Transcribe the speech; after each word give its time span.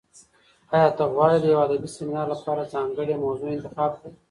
ایا 0.75 0.89
ته 0.97 1.03
غواړې 1.13 1.37
د 1.41 1.45
یو 1.53 1.61
ادبي 1.67 1.89
سیمینار 1.95 2.27
لپاره 2.33 2.69
ځانګړې 2.73 3.21
موضوع 3.25 3.49
انتخاب 3.51 3.91
کړې؟ 3.99 4.11